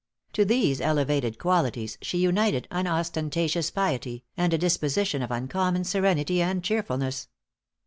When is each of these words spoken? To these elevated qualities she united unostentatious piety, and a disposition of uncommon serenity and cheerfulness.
To 0.33 0.43
these 0.45 0.81
elevated 0.81 1.37
qualities 1.37 1.99
she 2.01 2.17
united 2.17 2.67
unostentatious 2.71 3.69
piety, 3.69 4.23
and 4.35 4.51
a 4.51 4.57
disposition 4.57 5.21
of 5.21 5.29
uncommon 5.29 5.83
serenity 5.83 6.41
and 6.41 6.63
cheerfulness. 6.63 7.27